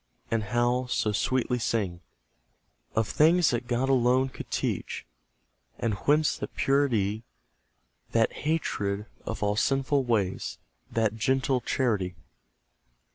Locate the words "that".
3.51-3.67, 6.39-6.55, 8.11-8.33, 10.91-11.17